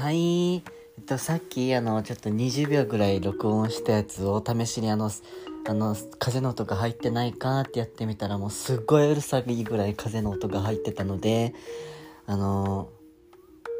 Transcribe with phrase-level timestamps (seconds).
[0.00, 0.54] はい。
[0.54, 5.10] えっと、さっき、あの、ちょっと20秒ぐらい録音したやつを試しにあの、
[5.68, 11.52] あの、風の音が入ってないかってやってみたらもうすっごいうるさいぐらい風の音が入ってたので、
[12.24, 12.88] あの、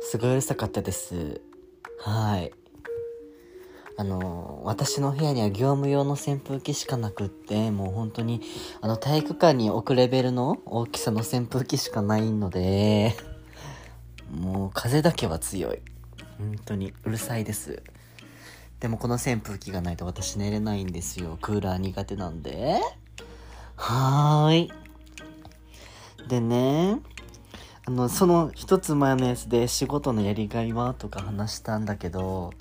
[0.02, 1.41] すごいうるさかったです。
[2.01, 2.52] はい。
[3.96, 8.43] あの、私の部屋には業務用の扇風機しかなくって、もう本当に、
[8.82, 13.16] あの、体育館に置くレベルの大きさの扇風機しかないので、
[14.30, 15.79] もう風だけは強い。
[16.41, 17.83] 本当にうるさいです。
[18.80, 21.39] でもこの扇風機がないと私寝れないんですよ。
[21.43, 22.80] クーラー苦手なんで。
[23.77, 24.73] はーい。
[26.29, 26.99] でね、
[27.87, 32.52] あの、その一つ前のやつで仕事のやりがいはとか話したんだけど、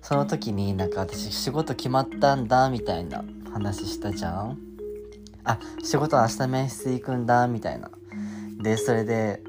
[0.00, 4.58] その時になんか私仕事決まったんだみたいな話したじゃん
[5.44, 7.90] あ、仕事明日面接行くんだみたいな。
[8.60, 9.42] で、それで、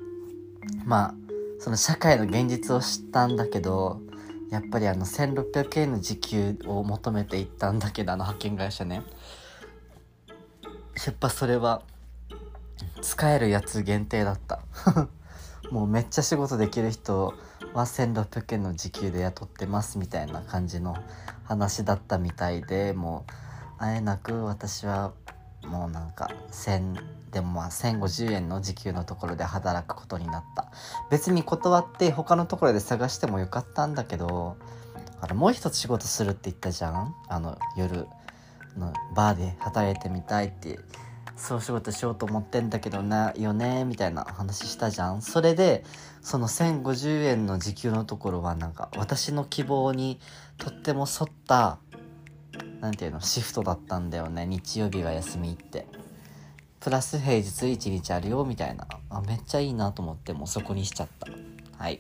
[0.86, 1.25] まあ、
[1.60, 4.02] その社会の現実を知ったんだけど、
[4.50, 9.04] やっぱりあの1600円の時給を求めていったんだけど、あの派遣会社ね。
[11.06, 11.82] やっぱそれは、
[13.02, 14.62] 使えるやつ限定だった。
[15.72, 17.34] もうめっちゃ仕事できる人
[17.74, 20.96] は1600円の時給で雇ってますみたいな感じの
[21.44, 23.32] 話だったみたいで、もう、
[23.78, 25.14] あえなく私は
[25.66, 26.98] もうなんか1000
[27.36, 30.72] でもまあ1050円の時給のところで働くことになった。
[31.12, 34.56] 別に断って他のところで探してもよかったんだけど
[35.20, 37.14] あれもう一つ仕事するって言ったじゃん？
[37.28, 38.08] あの夜
[38.78, 40.80] のバーで働いてみたいって
[41.36, 45.22] そう仕事しようと思ってんだけどなよねみたいな話したじゃん？
[45.22, 45.84] それで
[46.22, 50.22] その1050円の時給のところはなんか私の希望に
[50.58, 51.80] とっても沿った
[52.80, 54.46] なんていうのシフトだったんだよね。
[54.46, 55.86] 日曜日が休みって。
[56.86, 58.86] プラス平日1日あるよみたいな。
[59.10, 61.26] あめっちゃいいなと思ってもうそこにしちゃった。
[61.84, 62.00] はい。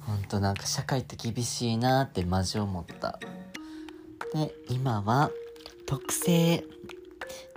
[0.00, 3.20] ほんとなんか社会って厳しいなってマジ思った。
[4.34, 5.30] で今は
[5.86, 6.64] 特製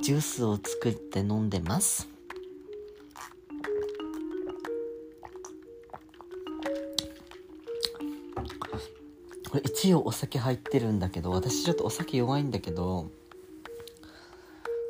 [0.03, 2.07] ジュースを作って飲んでます。
[9.49, 13.09] これ一応お酒入ってるんだけど私ちょっとお酒弱いんだけど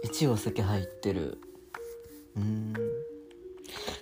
[0.03, 1.39] 一応お酒入ってる。
[2.35, 2.73] うん。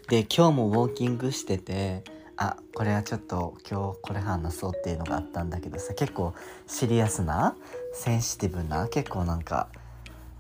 [0.10, 2.04] で今日もウォーキングしてて
[2.36, 6.34] あこれはちょっと今日これ話そうっていうのがあったんだけどさ結構
[6.68, 7.56] シリアスな
[7.94, 9.70] センシティブな結構なんか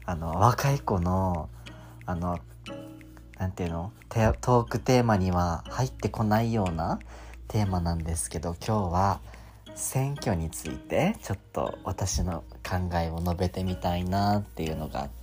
[0.05, 1.49] あの若い子の
[2.05, 2.39] あの
[3.37, 6.99] なんていうのトークテーマには入ってこないような
[7.47, 9.21] テーマなんですけど今日は
[9.75, 15.20] 選挙についてちょっと私の考えを述べてみたいなっていうのがあって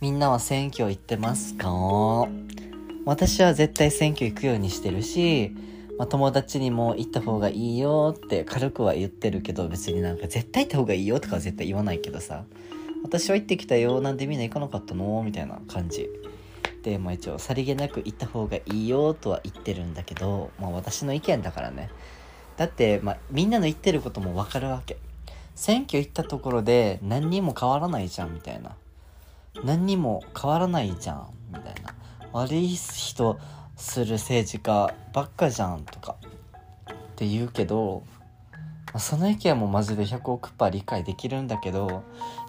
[0.00, 2.28] みんなは選挙行ってますか？
[3.06, 5.56] 私は絶対選挙行くようにしてるし、
[5.98, 12.44] まあ、友達にも行った方がいいよって軽くは言ってるけど別になんか絶対行った方がいいよとかは絶対言わないけどさ
[13.02, 15.22] 私は行ってきたよなんでみんな行かなかったの？
[15.24, 16.10] みたいな感じ。
[16.82, 21.88] で、まあ、一応さりげなく行った方がいいよとは言ってるんだけど、まあ、私の意見だからね。
[22.58, 24.98] だって、まあ、みんなの言ってることも分かるわけ。
[25.58, 28.76] 選挙行ったところで何にも変わらないじゃんみたいな。
[29.64, 31.96] 何にも変わらないじゃんみたいな。
[32.32, 33.40] 悪い人
[33.76, 36.14] する政治家ばっかじゃんとか。
[36.22, 38.04] って言うけど、
[38.98, 42.04] その意見もマジで100億パー理解できるんだけど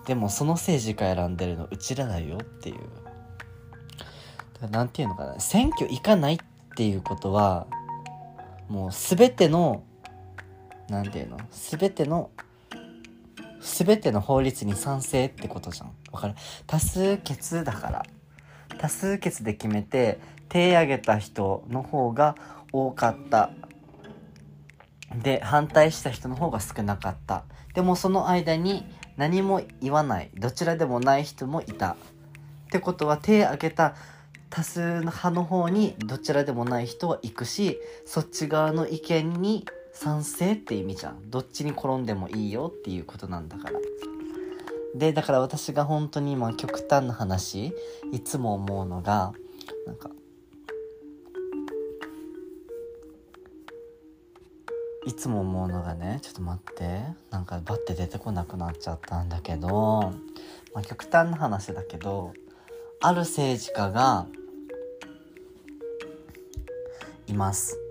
[0.05, 2.75] でもその政治家選んでるのうちらだよっていう。
[2.75, 4.05] だか
[4.61, 5.39] らなんていうのかな。
[5.39, 6.37] 選挙行かないっ
[6.75, 7.65] ていうことは
[8.67, 9.81] もう全ての
[10.89, 11.39] なんていうの？
[11.49, 12.29] 全ての
[13.85, 15.93] 全ての法律に賛成ってことじゃん。
[16.11, 16.35] わかる？
[16.67, 18.05] 多数決だから。
[18.77, 20.19] 多数決で決めて
[20.49, 22.35] 手挙げた人の方が
[22.73, 23.51] 多かった。
[25.23, 27.45] で反対した人の方が少なかった。
[27.73, 28.85] でもその間に
[29.15, 30.29] 何も言わない。
[30.35, 31.91] どちらでもない人もいた。
[31.91, 31.95] っ
[32.71, 33.95] てことは手挙げた
[34.49, 39.65] 多数派の方にどちらでもない人は行くしそっち側の意見に
[40.01, 41.29] 賛成って意味じゃん。
[41.29, 43.77] どっちに転んでもいいよっていうことなんだから。
[44.95, 47.73] でだから私が本当に今極端な話
[48.13, 49.33] いつも思うのが
[49.85, 50.09] なんか
[55.05, 60.13] いつも思うのがねちょっと待ってなんかバッて出てこなくなっちゃったんだけど、
[60.73, 62.33] まあ、極端な話だけど
[63.01, 64.27] ある政治家が
[67.27, 67.88] います。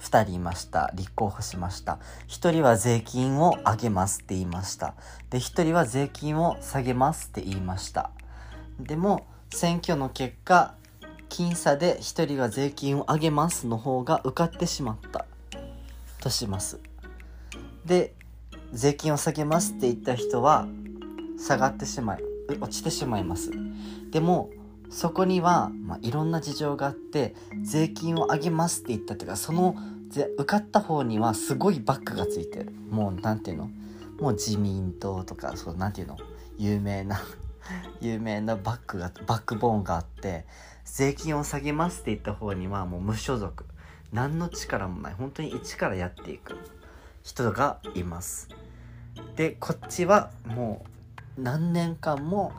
[0.00, 0.90] 2人いました。
[0.94, 1.98] 立候補しました。
[2.28, 4.94] 1人は税金を上げますって言いました。
[5.30, 8.10] で1人は税金を下げますって言いました。
[8.78, 10.74] でも選挙の結果
[11.28, 15.26] 僅差で1人が税金を上げますの方が受かってしまった。
[16.20, 16.80] とします。
[17.84, 18.14] で
[18.72, 20.66] 税金を下げますって言った人は
[21.38, 22.22] 下がってしまい
[22.60, 23.50] 落ちてしまいます。
[24.10, 24.50] でも
[24.90, 29.76] そこには、まあ、いろんな事情があって税金を上げますって言ったというかその
[30.10, 32.72] 受かった方にはすごいバックがついてる。
[32.90, 33.70] もう何ていうの？
[34.20, 36.16] もう自民党とかそう何ていうの？
[36.58, 37.20] 有名な
[38.02, 40.44] 有名なバックがバックボーンがあって
[40.84, 43.64] 税金を下げますって言った方にはもう無所属。
[44.12, 45.14] 何の力もない。
[45.14, 46.58] 本当に一からやっていく。
[47.22, 48.48] 人がいます。
[49.36, 50.84] でこっちはも
[51.38, 52.52] う何年間も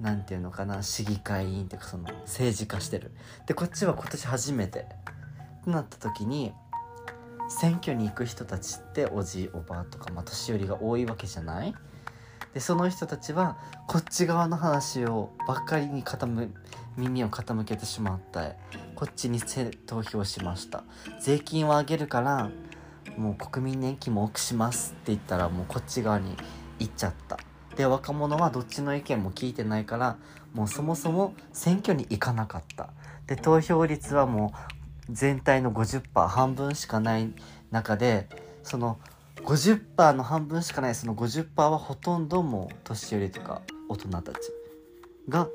[0.00, 3.12] 何て言うのかな市議会議員っていうかその政治化してる。
[3.46, 4.86] でこっちは今年初めて。
[5.60, 6.54] ってなった時に
[7.50, 11.74] 選挙に行く人たちっておじいおばあとか、まあ、年寄りが多いわけじゃない？
[12.54, 16.48] でその人たちはこっち側の話をばっかりに傾
[16.96, 18.54] 耳を傾けてしまった
[18.94, 19.38] こっちに
[19.86, 20.82] 投票しました。
[21.20, 22.50] 税金を上げるから
[23.18, 26.36] もう国民年金も多くしますって言ったらもうこっち側に
[26.78, 27.38] 行っちゃった。
[27.76, 30.16] で若者はどっちの意見も聞いてないから
[30.52, 32.90] もうそもそも選挙に行かなかった。
[33.26, 34.52] で投票率はも
[35.08, 37.32] う全体の50%半分しかない
[37.70, 38.28] 中で
[38.62, 38.98] その
[39.36, 44.38] 50%の半分しかないその50%はほとんどもう年寄りとか大人たち
[45.28, 45.48] が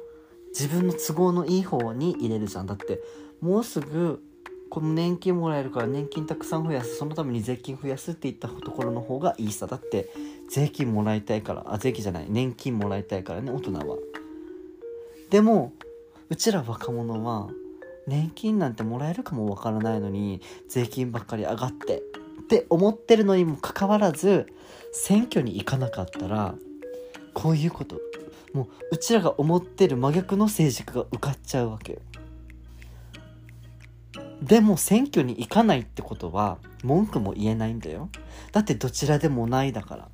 [0.50, 2.66] 自分の都合のいい方に入れるじゃん。
[2.66, 3.02] だって
[3.42, 4.24] もうすぐ
[4.70, 6.96] この年金もらえるから年金たくさん増やす。
[6.96, 9.68] そのために税金増やすって言ったところの方がいいさ。
[9.68, 10.10] だって
[10.50, 13.98] 税金もらいたいからあ税金じゃない年金もらいたいからね大人は。
[15.30, 15.74] でも
[16.30, 17.50] うちら若者は
[18.08, 24.46] 年金なんてもらえるかもわからないのに税金ばっかり上がってって思ってるのにもかかわらず
[24.92, 26.56] 選挙に行かなかったら
[27.34, 28.00] こういうこと
[28.54, 32.00] もううちらが思ってる真逆の政治家が受かっちゃうわけ
[34.42, 38.10] でも選挙に行かないってことは文句も言えないんだよ。
[38.52, 40.10] だってどちらでもないだから。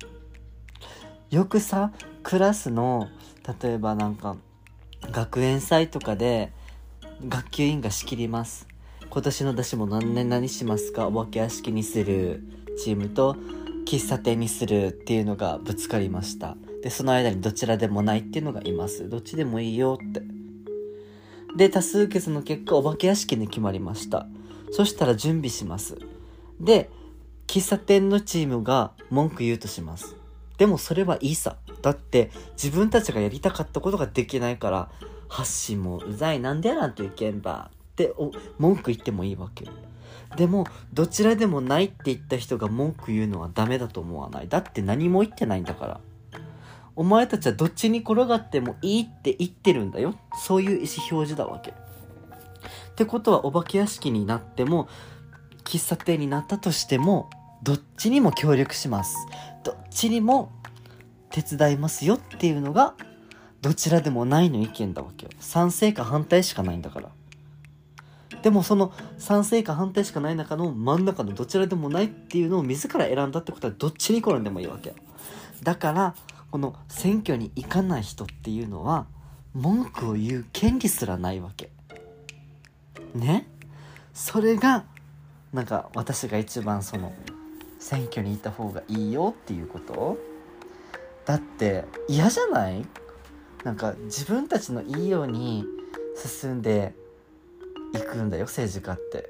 [1.32, 1.92] よくさ
[2.22, 3.08] クラスの
[3.62, 4.36] 例えばなんか
[5.10, 6.52] 学園祭とかで
[7.26, 8.68] 学級委員が仕切ります。
[9.08, 11.08] 今年の出し物何年何しますか？
[11.08, 12.44] お化け屋敷にする。
[12.76, 13.36] チームと
[13.86, 16.54] 喫茶店にするっていうのがぶつかりました。
[16.82, 19.08] でその間にどちらでもないっていうのがいます。
[19.08, 20.20] どっちでもいいよって。
[21.56, 24.26] で多数決の結果お化け屋敷に決まりました。
[24.70, 25.96] そしたら準備します。
[26.60, 26.90] で
[27.46, 30.16] 喫茶店のチームが文句言うとします。
[30.62, 31.56] でもそれはいいさ。
[31.82, 34.90] だって自分たちがやりたかったことができないから
[35.28, 38.14] 発信もうざいなんでやらんといけんばって
[38.58, 39.66] 文句言ってもいいわけ
[40.36, 44.48] でもどちらでもないって言った人が文句言うのはダメだと思わない。
[44.48, 46.00] だって何も言ってないんだから。
[46.94, 50.14] お前たちはどっちに転がってもいいって言ってるんだよ。
[50.38, 51.72] そういう意思表示だわけ。
[51.72, 51.74] っ
[52.94, 54.88] てことはお化け屋敷になっても
[55.64, 57.30] 喫茶店になったとしても
[57.62, 59.16] どっちにも協力します。
[59.62, 60.52] どっちにも
[61.30, 62.94] 手伝いますよっていうのが
[63.60, 65.32] どちらでもないの意見だわけよ。
[65.38, 67.10] 賛成か反対しかないんだから。
[68.42, 74.94] でもその賛成か反対しかない中の真ん中のどちらでもないっていうのを自ら選んだってことはどっちに転んでもいいわけ
[75.62, 76.16] だから
[76.50, 79.06] この選挙に行かない人っていうのは
[79.54, 81.70] 文句を言う権利すらないわけ。
[83.14, 83.46] ね？
[84.12, 84.86] それが
[85.52, 87.12] なんか私が一番その
[87.82, 90.16] 選挙に行った方がいいよっていうこと？
[91.26, 92.86] だって嫌じゃない？
[93.64, 95.64] なんか自分たちのいいように
[96.16, 96.94] 進んで
[97.92, 99.28] 行くんだよ政治家って。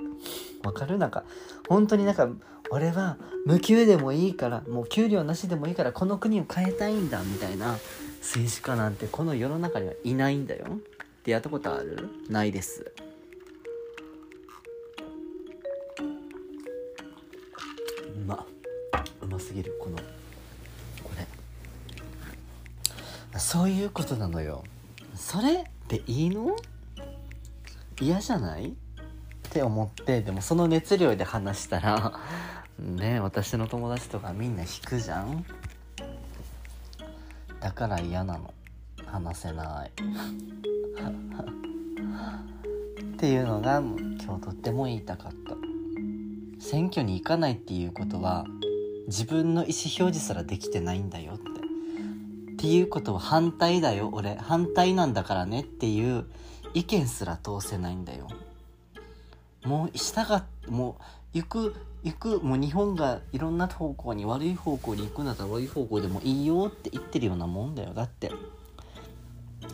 [0.62, 0.98] わかる？
[0.98, 1.24] なんか
[1.66, 2.28] 本当になんか
[2.70, 3.16] 俺は
[3.46, 7.78] 無給でもいいからもう給料なしでもいいからこの国を変えたいんだみたいな
[8.20, 10.66] 政治家なんてこの世の中にはいないんだよ。
[10.66, 12.10] ってやったことある？
[12.28, 12.92] ないです。
[19.52, 20.02] すぎるこのこ
[21.14, 21.26] れ。
[23.38, 24.64] そういうことなのよ。
[25.14, 26.56] それでいいの？
[28.00, 28.70] 嫌じゃない？
[28.70, 28.72] っ
[29.50, 32.18] て思ってでもその熱量で話したら
[32.80, 35.44] ね私の友達とかみんな引くじゃん？
[37.60, 38.54] だから嫌なの。
[39.04, 39.92] 話せない。
[43.02, 45.54] っていうのが今日とっても言いたかった。
[46.58, 48.46] 選挙に行かないっていうことは
[49.06, 51.42] 自分の意思表示すらできてないんだよって。
[52.52, 54.10] っていうことは反対だよ。
[54.12, 56.26] 俺反対なんだからねっていう
[56.74, 58.28] 意見すら通せないんだよ。
[59.64, 60.96] もうしたがも
[61.34, 67.94] う行く行くもう日本がいろんな方向に悪い方向に行くんだったら悪い方向でもいいよって言ってるようなもんだよ。
[67.94, 68.30] だって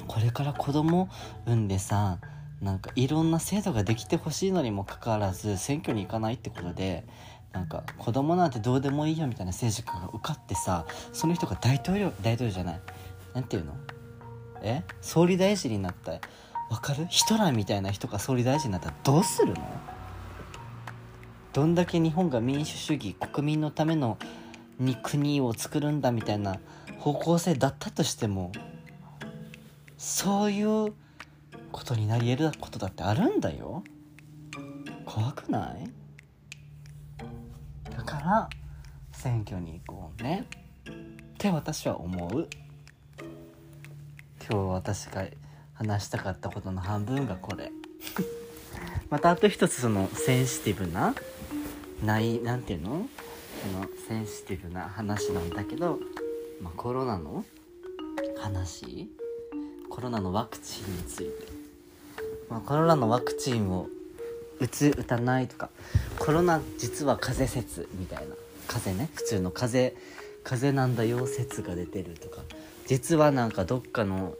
[0.06, 1.08] これから子供
[1.46, 2.18] 産んでさ
[2.60, 7.04] なんかいろんな制度ができてほしいのにもかかわらず選挙に行かないってことで
[7.52, 12.80] なんか子供なんてどうでもいいよみたいな政治家が受かってさその人が大統領大統領じゃない。
[13.34, 13.74] なんていうの？
[14.62, 14.82] え？
[15.00, 16.12] 総理大臣になった。
[16.12, 16.18] わ
[16.80, 17.06] かる？
[17.08, 19.56] ヒトラーみたいな人が総理大臣になったらどうするの？
[21.52, 24.18] どんだけ日本が民主主義国民のための
[24.78, 26.58] に国を作るんだみたいな
[26.98, 28.52] 方向性だったとしても
[29.96, 30.92] そういう
[31.72, 33.82] ことになり得ることだってあるんだよ。
[35.06, 35.90] 怖くない？
[37.98, 38.48] だから
[39.10, 40.46] 選挙に行こうね。
[40.88, 40.92] っ
[41.36, 42.48] て私は思う。
[44.48, 45.26] 今日私が
[45.74, 47.72] 話したかったことの半分がこれ。
[49.10, 51.12] またあと一つそのセンシティブな
[52.04, 53.08] ないなんていうの？
[53.62, 55.98] そのセンシティブな話なんだけど、
[56.62, 57.44] まあ、コロナの
[58.38, 59.10] 話？
[59.90, 61.32] コロナのワクチンについて、
[62.48, 63.88] まあ、コロナのワクチンを
[64.60, 65.70] 打つ打たないとか
[66.18, 68.34] コロナ実は風邪説みたいな
[68.66, 70.02] 風邪ね普通の風邪
[70.44, 72.42] 風邪なんだよ説が出てるとか
[72.86, 74.34] 実はなんかどっかの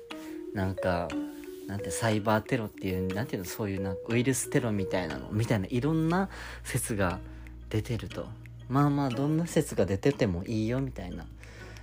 [0.54, 1.08] なんか
[1.66, 6.30] なんてサイバーテロっていうなんていうのそういうなウイルステロみたいなのみたいないろんな
[6.64, 7.18] 説が
[7.68, 8.26] 出てると。
[8.68, 11.26] まあまあどんな説が出ててもいいよみたいな。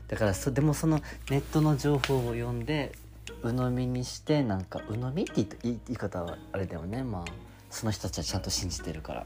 [0.08, 2.96] だからそでもそのネットの情報を読んで
[3.44, 7.04] 鵜呑みにしてなんか鵜呑みって言い方はあれだよね。
[7.04, 7.45] まあ
[7.76, 9.26] その人たちはちゃんと信じてるから。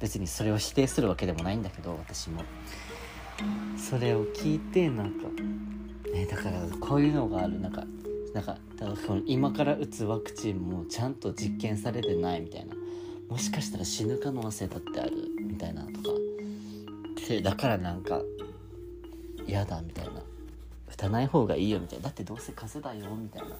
[0.00, 2.42] 別にそれを否定するわけでもないんだけど私も。
[3.78, 5.28] それを聞いてなんか、
[6.12, 7.60] ね、だからこういうのがある。
[7.60, 7.84] なんか
[8.34, 8.56] なんか
[9.24, 12.74] 今から打つワクチンもちゃんと実験されてないみたいな。
[13.28, 15.98] もしかしたら死ぬ可能性だってあるみたいなとか。
[17.28, 18.20] でだからなんか
[19.46, 20.10] 嫌だみたいな。
[20.90, 22.06] 打たない方がいいよみたいな。
[22.06, 23.54] だってどうせ風邪だよみたいな。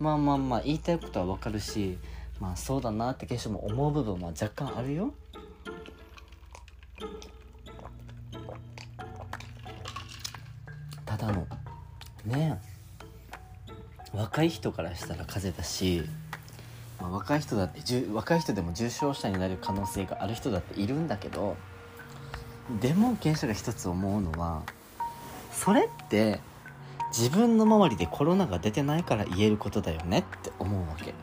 [0.00, 1.96] まあまあまあ言いたいことはわかるし
[2.40, 5.12] まあそうだなって決しても思う部分は若干あるよ。
[11.04, 11.46] ただの
[12.24, 12.60] ね。
[14.16, 16.02] 若い人からしたら風邪だし、
[16.98, 17.80] まあ、若い人だって
[18.12, 21.56] 若い人でも重症者になる可能性がある人だっているんだけど
[22.80, 24.62] でも現象が一つ思うのは
[25.52, 26.40] それって
[27.16, 31.14] 自分の周りでコロナが出てないから言えることだよねって思うわけ。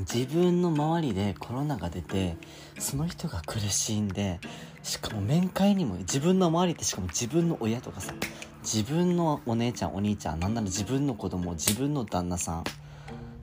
[0.00, 2.36] 自分の周りでコロナが出て
[2.78, 4.40] その人が苦しんで
[4.82, 8.14] しかも面会にも自分の周りってしかも自分の親とかさ
[8.62, 12.64] 自分のお姉ちゃんお兄ちゃんなんなら自分の子供自分の旦那さん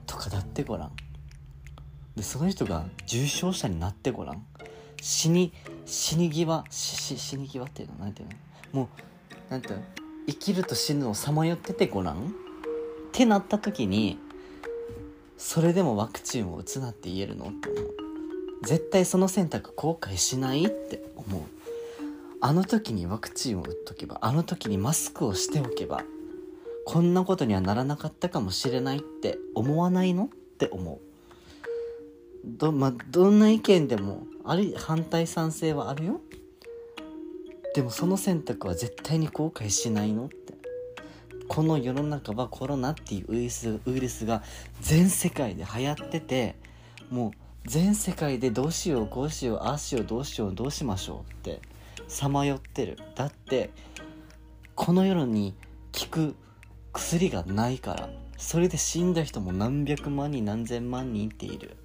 [0.06, 0.92] とかだってごらん。
[2.16, 4.44] でその人が重症者になってごらん。
[5.00, 5.52] 死に
[5.86, 8.28] 死に際死死に際っていうのなんていう
[8.74, 8.80] の？
[8.80, 8.88] も
[9.48, 9.82] うなんていうの？
[10.26, 12.16] 生きると死ぬをさまよっててごらん。
[12.16, 12.30] っ
[13.12, 14.18] てなった時に
[15.38, 17.94] それでもワクチンを打つなって言えるのって思う。
[18.64, 21.42] 絶対その選択後悔しないって思う。
[22.40, 26.02] あの時にワクチンを打っとけばあの時にマスクをしておけば
[26.86, 30.28] こんなことにはならなかったかもしれないって思わないのっ
[30.58, 30.98] て思う。
[32.44, 36.20] ど,、ま、どんな意見でもある反対賛成はあるよ。
[37.74, 40.28] でもその選択は絶対に後悔しないのっ
[41.48, 44.42] この世の中はコロナっていうウイルスウイルスが
[44.80, 46.54] 全世界で流行ってて
[47.10, 51.60] もう全世界でどうしようこうしようああしようどうしようどうしましょうって
[52.06, 52.98] さまよってる。
[53.14, 53.70] だって
[54.74, 55.54] この世に
[55.92, 56.36] 効く
[56.92, 58.08] 薬がないから。
[58.38, 61.76] それで死んだ人も何百万人何千万人っている。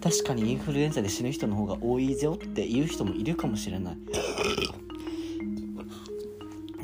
[0.00, 3.96] 確かにインフルエンザで死ぬ人の方が多いぞって言う人もいるかもしれない。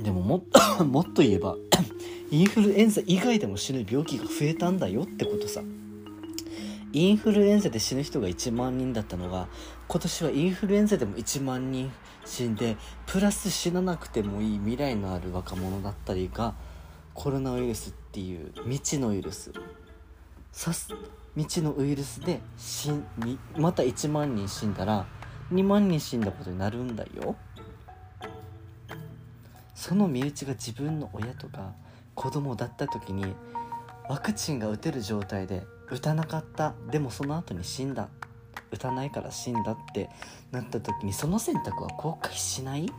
[0.03, 0.43] でももっ
[0.77, 1.57] と もっと言えば
[2.31, 5.63] インフルエンザ以外でも死ぬ病気が増えたんだよってことさ。
[6.93, 9.47] インフルエンザで死ぬ人が1万人だったのが
[9.89, 11.93] 今年はインフルエンザでも1万人
[12.25, 16.55] 死んでプラス死ななくてもいい未来のある若者だったりが
[17.15, 19.53] コロナウイルスっていう未知のウイルス。
[20.53, 20.89] さす
[21.35, 25.07] 未知のウイルスで死にまた1万人死んだら
[25.53, 27.37] 2万人死んだことになるんだよ。
[29.75, 31.73] その身内が自分の親とか
[32.19, 33.33] 子供だった時に
[34.09, 36.75] ワクチンが打てる状態で打たなかった。
[36.91, 38.09] でもその後に死んだ。
[38.73, 40.11] 打たないから死んだって
[40.51, 42.91] なった時にその選択は後悔しない？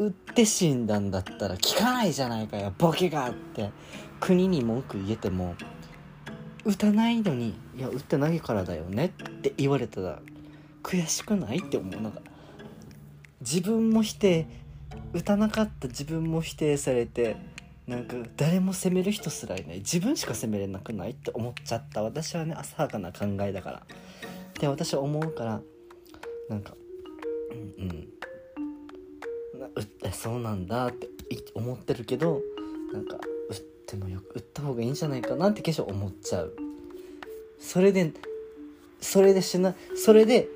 [0.00, 3.70] 打って死んだんだったら聞かないじゃないかよボケがって。
[4.18, 5.54] 国に文句言えても
[6.64, 10.20] 打たないのに「いや打ってないからだよね」って言われたら
[10.82, 12.02] 悔しくないって思う。
[12.02, 12.20] なんか
[13.40, 14.46] 自分も否定
[15.12, 17.36] 打たなかった自分も否定されて
[17.86, 19.78] なんか誰も責める人すらいない。
[19.78, 22.02] 自分しか責めれなくないって思っちゃった。
[22.02, 23.82] 私はね浅はかな考えだから。
[24.60, 25.60] で私は思うから
[26.48, 26.74] なんか
[27.78, 28.08] うんうん。
[30.12, 31.08] そうなんだって
[31.54, 32.40] 思ってるけど
[32.92, 33.16] なんか
[33.48, 33.56] 打っ
[33.86, 36.56] てもよく打った方がいいんじゃないかなって決して思っちゃう。
[37.58, 38.12] それで
[39.00, 40.48] それで死なそれで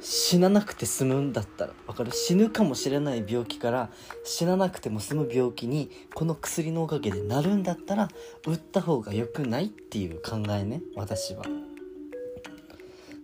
[0.00, 2.12] 死ななくて済むんだったら分かる？
[2.12, 3.90] 死ぬかもしれない病気から
[4.24, 8.08] 死ななくても済む病気にこの薬のおかげでなるんだったら
[8.46, 11.44] 打った方が良くないっていう考えね私は。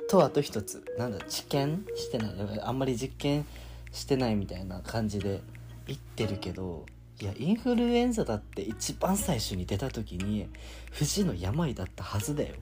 [0.09, 2.61] とあと一つなんだ治験してない？
[2.61, 3.47] あんまり実験
[3.93, 5.41] してないみたいな感じで
[5.87, 6.85] 言ってるけど
[7.21, 10.49] いやインフルエンザだって一番最初に出た時に
[10.91, 12.57] 不治の病だったはずだよ。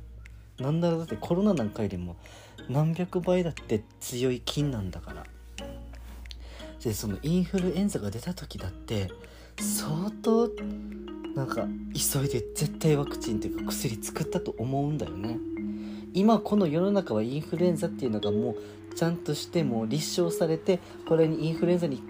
[0.58, 2.16] なんだろうだってコロナなんかよりも
[2.68, 5.24] 何百倍だって強い菌なんだから。
[6.82, 9.08] でそのインフルエンザが出た時だって
[9.60, 10.50] 相当
[11.36, 15.38] なんか急いで絶対ワクチンっていうか薬作ったと思うんだよね。
[16.12, 22.04] 今この世の中はインフルエンザっていうのがもうちゃんとしてもう立証されてこれにインフルエンザに効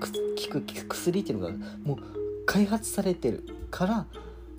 [0.60, 1.52] く薬っていうのが
[1.84, 1.98] もう
[2.46, 4.06] 開発されてるから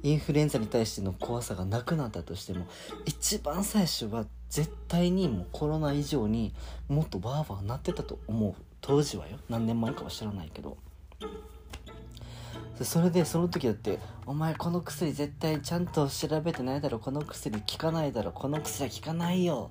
[0.03, 2.67] インフルエンザに対しての怖さがなくなったとしても
[3.05, 6.53] 一番最初は絶対にもうコロナ以上に
[6.89, 8.53] もっとバーバーなってたと思う。
[8.81, 9.38] 当時はよ。
[9.50, 10.77] 何年前かは知らないけど。
[12.81, 19.69] それでその時だって「お前この薬絶対ちゃんと調べてないだろこの薬効かないだろこの薬は効かないよ」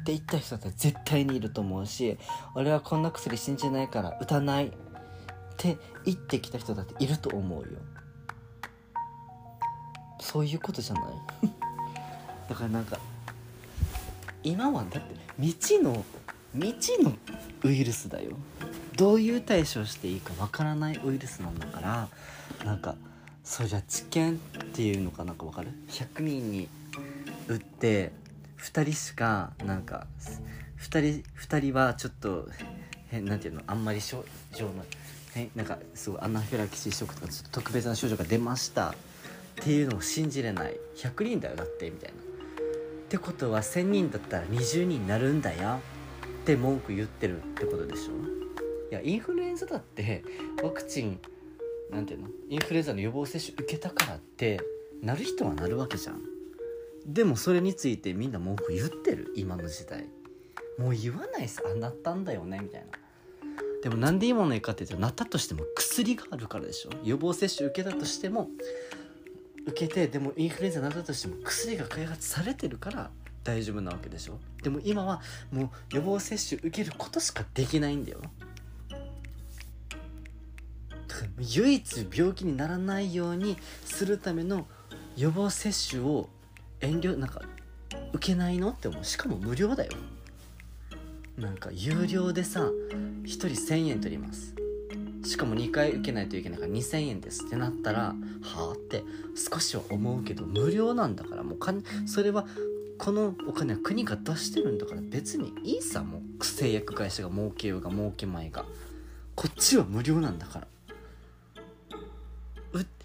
[0.00, 2.18] って言った人だって絶対にいると思うし
[2.54, 4.70] 俺はこんな薬信じないから打たないっ
[5.56, 7.68] て言ってきた人だっていると思うよ。
[10.30, 11.48] そういうことじゃない？
[12.50, 12.98] だからなんか
[14.42, 16.04] 今はだって未知の
[16.54, 17.12] 未知の
[17.62, 18.32] ウイルスだよ。
[18.96, 22.08] どういう対処していいかわからないウイルスなんだから
[22.64, 22.96] なんか
[23.44, 24.38] そうじゃ治験っ
[24.72, 26.68] ていうのかなんかわかる ?100 人に
[27.46, 28.12] 打って
[28.58, 30.06] 2人しかなんか
[30.80, 32.48] 2人 ,2 人はちょっと
[33.08, 33.62] 変なんていうの？
[33.66, 34.84] あんまり症状の
[35.36, 38.94] えなんかすごいアナフィラキシーショックとかちょっと特別な症状が出ました。
[39.60, 40.78] っていうのを信じれない。
[40.96, 42.16] 100人だよだってみたいな。
[42.16, 42.22] っ
[43.08, 45.80] てことは1000人だったら20人になるんだよ。
[46.42, 48.12] って文句言ってるってことでしょ。
[48.90, 50.24] いやインフルエンザだって
[50.62, 51.20] ワクチン
[51.90, 52.28] なんていうの？
[52.48, 54.60] インフルエンザの予防接種受けたからって
[55.02, 56.22] なる人はなるわけじゃん。
[57.06, 59.32] でもそれについてみんな文句言ってる。
[59.36, 60.06] 今の時代。
[60.78, 62.86] もう言わないさあなったんだよねみたいな。
[63.82, 66.90] でもなんで今の言いかって言ったらなったとしても薬があるからでしょ。
[67.04, 68.48] 予防接種受けたとしても
[69.68, 73.10] 受けてでもインフルエンザになったとしても薬が開発されてるから
[73.44, 74.38] 大丈夫なわけでしょ？
[74.62, 75.20] でも今は
[75.52, 78.20] もう予防接種受けることしかできないんだよ。
[81.38, 84.66] 唯一病気にならないようにするための
[85.16, 86.28] 予防接種を
[86.80, 87.42] 遠慮なんか
[88.12, 88.70] 受けないの？
[88.70, 89.04] って思う。
[89.04, 89.92] しかも無料だよ。
[91.36, 94.54] なんか有料でさ1人1000円取ります。
[95.24, 99.04] しかも2回受けないといけないから2000円ですってなったらはあって
[99.34, 101.74] 少しは思うけど無料なんだからもうか
[102.06, 102.46] それは
[102.98, 106.44] このお金は国が出してるんだから別にいいさもう。
[106.44, 108.64] 製薬会社が儲けようが儲けまいが。
[109.36, 110.66] こっちは無料なんだから。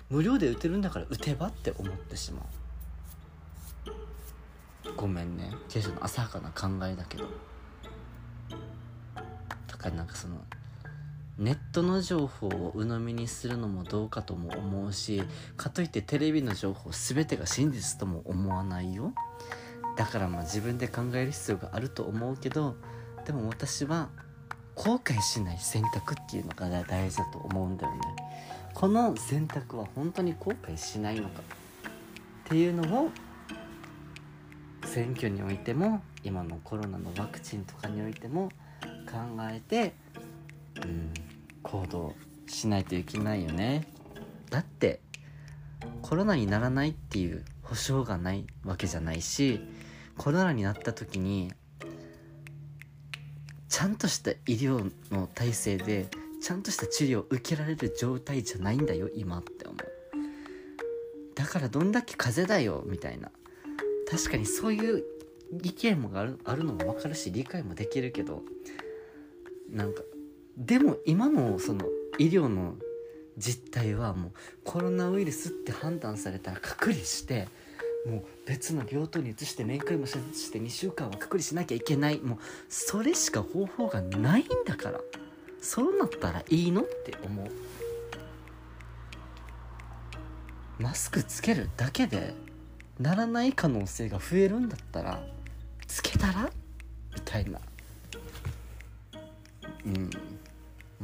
[0.09, 2.43] 無料で打てるんだから打てばって思ってしまう。
[4.95, 5.51] ごめんね。
[5.69, 7.25] ケイシの浅はかな考えだけど。
[9.67, 10.43] だからなんかその
[11.37, 15.23] ネットの情報を鵜呑みにするのもどうかとも思うし
[15.57, 19.13] かといってテレビの情報全てが真実とも思わないよ。
[19.97, 22.75] だからまあ自分で考える必要があると思うけど
[23.25, 24.09] でも私は
[24.75, 27.99] 後悔しない選択っていうのが大事だと思うんだよね。
[28.73, 31.41] この選択は本当に後悔しないのか。
[32.45, 33.09] っていうのを
[34.85, 38.49] 選挙においても今のコロナのワクチンとかにおいても
[39.09, 39.17] 考
[39.49, 39.93] えて
[40.83, 41.13] うん
[41.73, 42.13] 行動
[42.45, 43.87] しないといけないよね。
[44.51, 45.01] だって
[46.03, 49.59] コロナにならないっていう保証がないわけじゃないし
[50.15, 51.51] コロナになった時に
[53.69, 56.09] ちゃんとした医療の体制で
[56.43, 59.77] ちゃんとした治療を受けられる状態じゃないんだよ今って思う。
[61.33, 63.31] だからどんだけ風邪だよみたいな。
[64.07, 65.03] 確かにそういう
[65.63, 68.43] 意見もあるあるのも分かるし理解もできるけど
[69.71, 70.03] なんか
[70.57, 71.85] でも今のその
[72.17, 72.75] 医療の
[73.37, 74.31] 実態はもう
[74.63, 77.47] コロナウイルスって判断されたら隔離して
[78.05, 80.13] もう別の病棟に移して面会もし
[80.51, 82.19] て2週間は隔離しなきゃいけない。
[82.19, 82.37] もう
[82.69, 84.99] それしか方法がないんだから。
[85.61, 87.47] そうなったらいいのって思う。
[90.77, 92.33] マスクつけるだけで
[92.99, 95.25] ならない可能性が増えるんだったら
[95.87, 96.51] つけたら？
[97.15, 97.59] みたいな。
[99.85, 100.09] うん。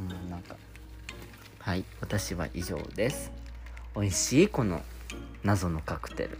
[0.00, 0.56] うんなんか。
[1.58, 3.30] はい私は以上です。
[3.94, 4.80] 美味しいこの
[5.44, 6.38] 謎のカクテル。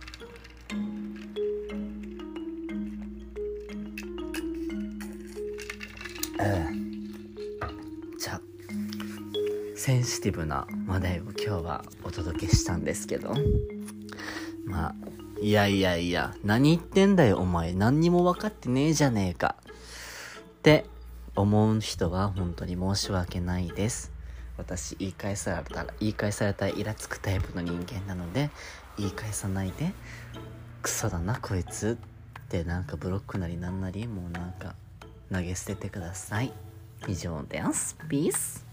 [8.18, 8.40] じゃあ
[9.76, 13.34] センシティブな話題を今日はお届けしたんですけど。
[14.64, 14.94] まあ
[15.42, 17.72] いやいやいや何言ってんだよお前。
[17.72, 19.56] 何にも分かってねえじゃねえか。
[20.60, 20.84] って
[21.36, 24.12] 思う人は本当に申し訳ないです。
[24.56, 28.50] 私言い返されたら言い返されたらイラつくタイプの人間なので
[28.98, 29.92] 言い返さないで。
[30.82, 31.98] クソだなこいつ
[32.42, 34.74] ってなんかブロックなりなんなりもうなんか
[35.30, 36.52] 投げ捨ててください。
[37.06, 37.96] 以上です。
[38.08, 38.69] ピース